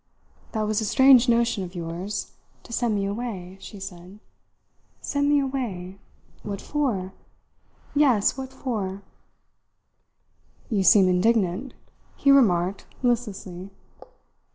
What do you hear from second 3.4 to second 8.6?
she said. "Send me away? What for? Yes, what